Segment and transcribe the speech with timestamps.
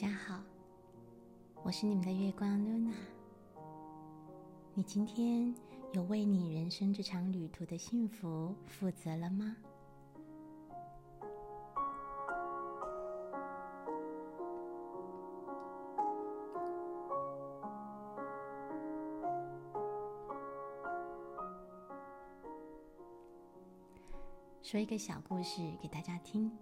[0.00, 0.40] 大家好，
[1.64, 2.94] 我是你们的月光 Luna。
[4.72, 5.52] 你今天
[5.92, 9.56] 有为你人生这场旅途的幸福负责了吗？
[24.62, 26.56] 说一个小故事给大家听。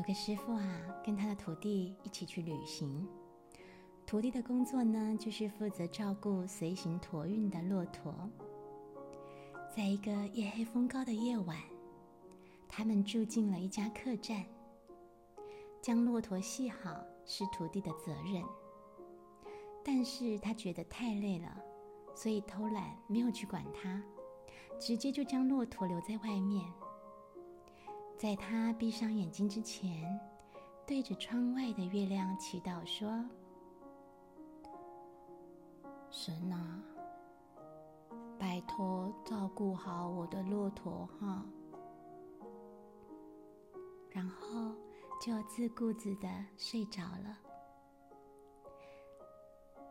[0.00, 0.64] 有个师傅啊，
[1.04, 3.06] 跟他的徒弟一起去旅行。
[4.06, 8.14] 徒弟的工作呢，就是负责照顾随行驮运的骆驼。
[9.76, 11.58] 在一个夜黑风高的夜晚，
[12.66, 14.42] 他们住进了一家客栈。
[15.82, 18.42] 将骆驼系好是徒弟的责任，
[19.84, 21.62] 但是他觉得太累了，
[22.14, 24.02] 所以偷懒没有去管它。
[24.78, 26.64] 直接就将骆驼留在外面，
[28.20, 30.20] 在他闭上眼睛之前，
[30.86, 33.08] 对着窗外的月亮祈祷说
[36.12, 36.82] ：“神啊，
[38.38, 41.42] 拜托照顾好我的骆驼哈。”
[44.12, 44.74] 然后
[45.18, 47.38] 就自顾自的睡着了。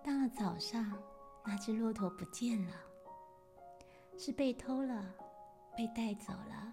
[0.03, 0.95] 到了早上，
[1.43, 2.73] 那只骆驼不见了。
[4.19, 5.03] 是被偷了，
[5.75, 6.71] 被带走了，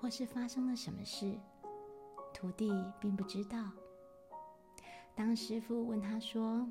[0.00, 1.38] 或是发生了什么事？
[2.32, 3.58] 徒弟并不知道。
[5.14, 6.64] 当师傅问他说：“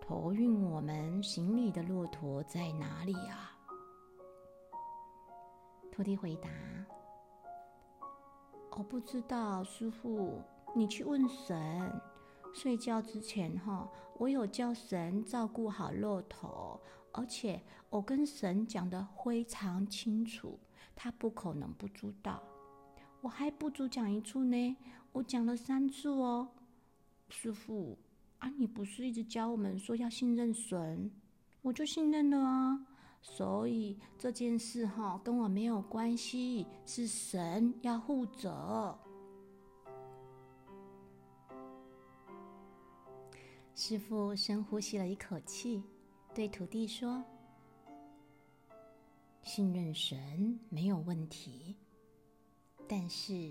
[0.00, 3.58] 驮运我们行李的骆驼在哪里啊？”
[5.90, 6.48] 徒弟回答
[8.70, 10.40] ：“我不知道，师傅，
[10.74, 12.00] 你去问神。
[12.54, 16.80] 睡觉之前，哈，我有叫神照顾好骆驼。”
[17.12, 20.58] 而且我跟神讲的非常清楚，
[20.94, 22.42] 他不可能不知道。
[23.20, 24.76] 我还不足讲一处呢，
[25.12, 26.48] 我讲了三次哦。
[27.28, 27.98] 师傅
[28.38, 31.10] 啊，你不是一直教我们说要信任神，
[31.62, 32.86] 我就信任了啊。
[33.20, 38.96] 所以这件事哈跟我没有关系，是神要负责。
[43.74, 45.82] 师傅深呼吸了一口气。
[46.32, 47.24] 对徒弟说
[49.56, 51.74] ：“信任神没有问题，
[52.86, 53.50] 但是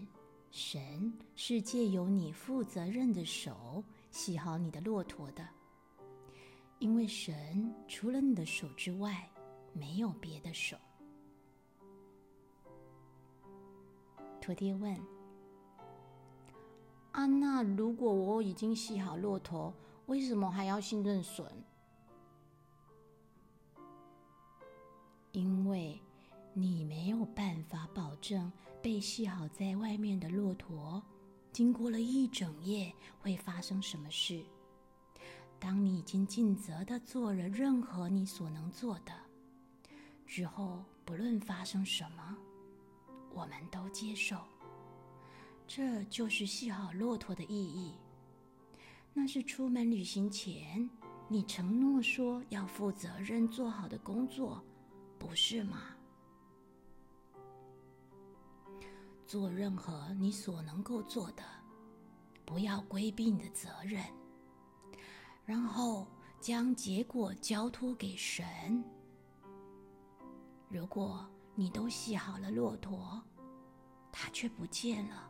[0.51, 5.43] 神是借由你负责任的手洗好你的骆驼的，
[6.77, 9.27] 因为神除了你的手之外，
[9.73, 10.77] 没有别的手。”
[14.39, 14.95] 徒弟问
[17.13, 19.73] ：“安娜，如果我已经洗好骆驼，
[20.05, 21.43] 为什么还要信任神？”
[27.25, 31.01] 办法保证被系好在外面的骆驼，
[31.51, 34.43] 经过了一整夜会发生什么事。
[35.59, 39.13] 当你已经尽责的做了任何你所能做的
[40.27, 42.37] 之后，不论发生什么，
[43.33, 44.37] 我们都接受。
[45.65, 47.93] 这就是系好骆驼的意义。
[49.13, 50.87] 那是出门旅行前
[51.27, 54.63] 你承诺说要负责任做好的工作。
[55.17, 55.94] 不是吗？
[59.25, 61.43] 做任何你所能够做的，
[62.45, 64.03] 不要规避你的责任，
[65.45, 66.07] 然后
[66.39, 68.83] 将结果交托给神。
[70.69, 73.21] 如果你都系好了骆驼，
[74.11, 75.29] 它却不见了，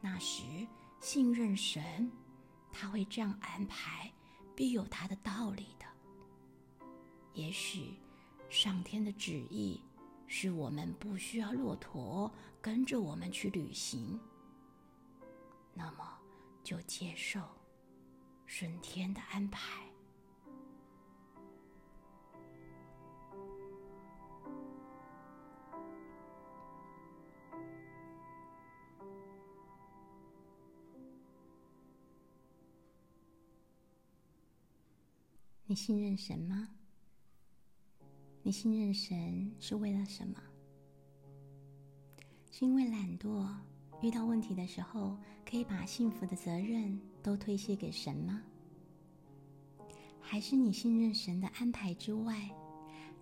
[0.00, 0.66] 那时
[1.00, 2.10] 信任神，
[2.72, 4.12] 他会这样安排，
[4.54, 5.86] 必有他的道理的。
[7.34, 7.98] 也许。
[8.48, 9.80] 上天的旨意
[10.34, 14.18] 是我们不需要骆驼跟着我们去旅行，
[15.74, 16.18] 那么
[16.64, 17.38] 就接受
[18.46, 19.82] 顺天的安排。
[35.66, 36.70] 你信任神吗？
[38.44, 40.34] 你信任神是为了什么？
[42.50, 43.48] 是因为懒惰，
[44.02, 45.16] 遇到问题的时候
[45.48, 48.42] 可以把幸福的责任都推卸给神吗？
[50.20, 52.50] 还是你信任神的安排之外，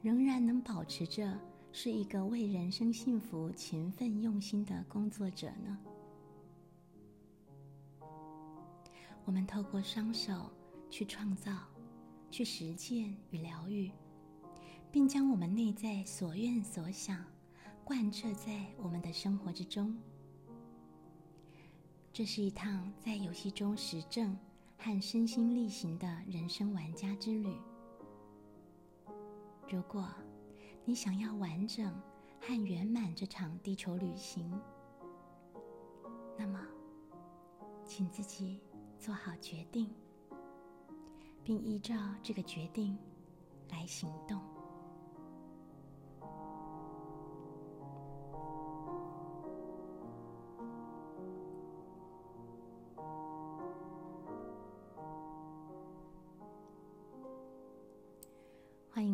[0.00, 1.38] 仍然能保持着
[1.70, 5.78] 是一个为人生幸福勤奋用心的工作者呢？
[9.26, 10.50] 我们透过双手
[10.88, 11.52] 去创造、
[12.30, 13.90] 去实践与疗愈。
[14.92, 17.24] 并将我们内在所愿所想
[17.84, 19.96] 贯彻在我们的生活之中。
[22.12, 24.36] 这是一趟在游戏中实证
[24.76, 27.56] 和身心力行的人生玩家之旅。
[29.68, 30.08] 如果
[30.84, 31.94] 你想要完整
[32.40, 34.50] 和圆满这场地球旅行，
[36.36, 36.66] 那么，
[37.84, 38.58] 请自己
[38.98, 39.88] 做好决定，
[41.44, 42.98] 并依照这个决定
[43.68, 44.40] 来行动。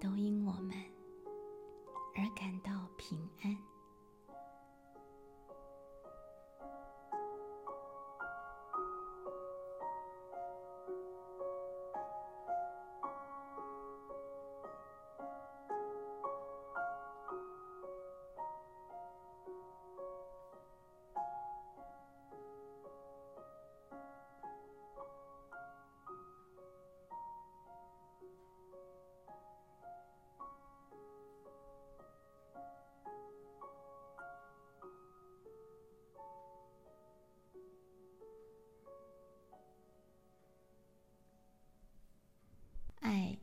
[0.00, 0.74] 都因我们。
[2.16, 3.73] 而感到平安。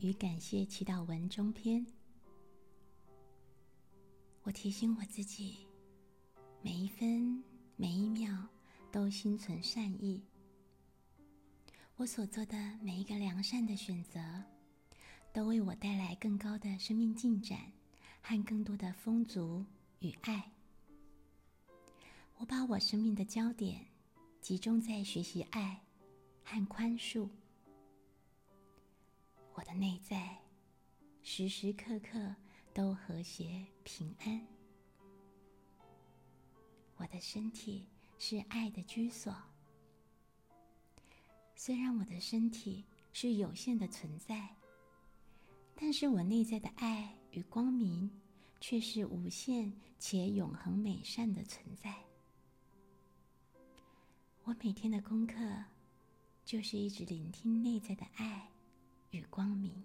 [0.02, 1.86] 与感谢祈祷文中篇，
[4.42, 5.58] 我提醒我自己，
[6.64, 7.44] 每一分
[7.76, 8.48] 每一秒
[8.92, 10.20] 都心存善意。
[11.98, 14.20] 我所做的每一个良善的选择，
[15.32, 17.60] 都为我带来更高的生命进展
[18.24, 19.64] 和更多的丰足
[20.00, 20.52] 与爱。
[22.38, 23.86] 我把我生命的焦点
[24.42, 25.80] 集中在学习爱
[26.44, 27.30] 和宽恕。
[29.62, 30.40] 我的内在
[31.22, 32.36] 时时刻刻
[32.74, 34.48] 都和谐平安。
[36.96, 37.88] 我的身体
[38.18, 39.32] 是爱的居所。
[41.56, 44.56] 虽然我的身体是有限的存在，
[45.76, 48.10] 但是我内在的爱与光明
[48.60, 52.04] 却是无限且永恒美善的存在。
[54.44, 55.36] 我每天的功课
[56.44, 58.51] 就是一直聆听内在的爱。
[59.12, 59.84] 与光明，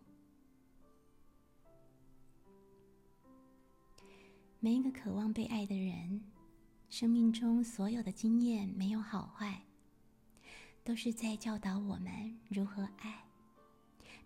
[4.61, 6.23] 每一个渴望被爱的人，
[6.89, 9.65] 生命中所有的经验没有好坏，
[10.85, 13.25] 都是在教导我们如何爱，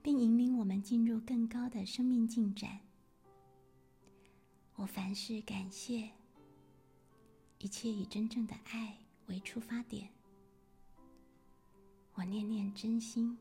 [0.02, 2.80] 并引领我们进入更高的生命进展。
[4.74, 6.10] 我凡事感谢，
[7.58, 10.10] 一切以真正的爱为出发点。
[12.12, 13.38] 我念念真心。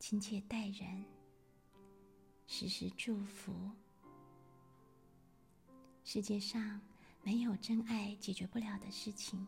[0.00, 1.04] 亲切待人，
[2.46, 3.70] 时时祝福。
[6.04, 6.80] 世界上
[7.22, 9.46] 没有真爱解决不了的事情，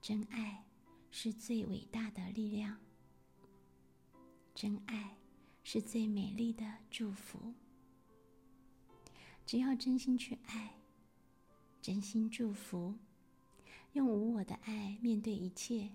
[0.00, 0.64] 真爱
[1.10, 2.80] 是最伟大的力量，
[4.54, 5.14] 真爱
[5.62, 7.52] 是最美丽的祝福。
[9.44, 10.74] 只要真心去爱，
[11.82, 12.94] 真心祝福，
[13.92, 15.90] 用无我的爱面对一切，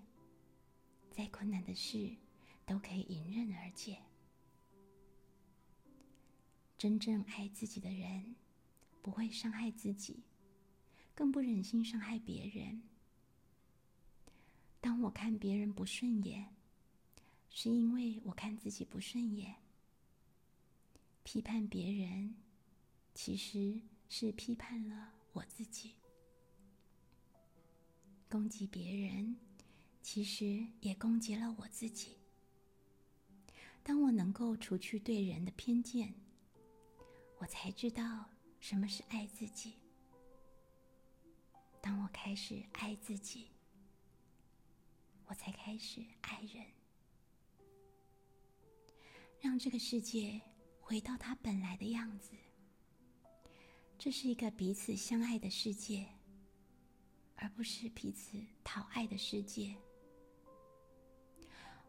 [1.10, 2.14] 再困难的事。
[2.66, 4.02] 都可以迎刃而解。
[6.76, 8.36] 真正爱自己的人，
[9.00, 10.24] 不会伤害自己，
[11.14, 12.82] 更不忍心伤害别人。
[14.80, 16.54] 当我看别人不顺眼，
[17.48, 19.56] 是因为我看自己不顺眼。
[21.22, 22.36] 批判别人，
[23.14, 25.94] 其实是批判了我自己。
[28.28, 29.36] 攻击别人，
[30.02, 32.16] 其实也攻击了我自己。
[33.86, 36.12] 当我能够除去对人的偏见，
[37.38, 38.28] 我才知道
[38.58, 39.74] 什么是爱自己。
[41.80, 43.46] 当我开始爱自己，
[45.26, 46.66] 我才开始爱人，
[49.40, 50.40] 让这个世界
[50.80, 52.32] 回到它本来的样子。
[53.96, 56.04] 这是一个彼此相爱的世界，
[57.36, 59.76] 而不是彼此讨爱的世界。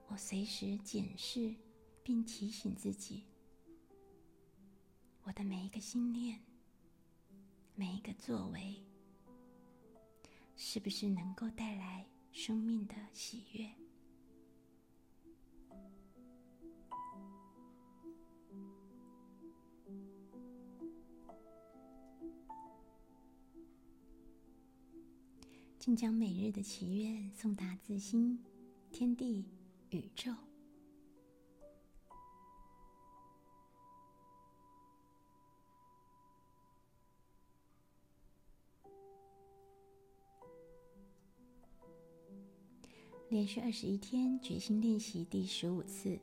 [0.10, 1.56] 我随时检视
[2.08, 3.26] 并提醒自己：
[5.24, 6.40] 我的每一个心念、
[7.76, 8.82] 每一个作为，
[10.56, 13.70] 是不是能够带来生命的喜悦？
[25.78, 28.42] 请将每日的祈愿送达自心、
[28.94, 29.46] 天地、
[29.90, 30.34] 宇宙。
[43.38, 46.20] 连续二十一天决心练习第十五次，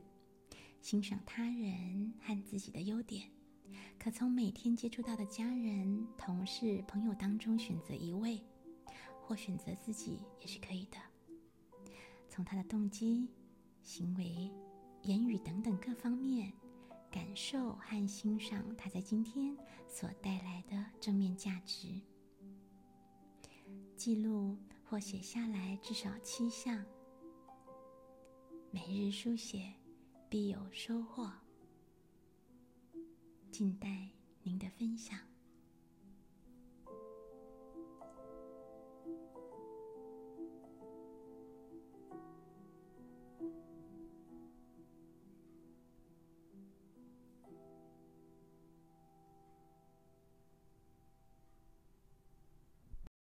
[0.81, 3.31] 欣赏他人和自己的优点。
[4.01, 8.43] 可从每天接触到的家人、同事、朋友当中选择一位。
[9.23, 10.99] 或选择自己也是可以的。
[12.29, 13.29] 从他的动机、
[13.81, 14.51] 行为、
[15.03, 16.53] 言语等等各方面，
[17.13, 19.57] 感受和欣赏他在今天
[19.87, 22.01] 所带来的正面价值。
[23.97, 26.85] 记录或写下来至少七项，
[28.75, 29.73] 每日书写
[30.29, 31.31] 必有收获。
[33.53, 34.09] 静待
[34.43, 35.17] 您的分享。